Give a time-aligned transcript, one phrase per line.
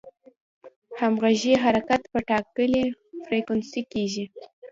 [0.99, 2.83] همغږي حرکت په ټاکلې
[3.25, 4.25] فریکونسي کېږي.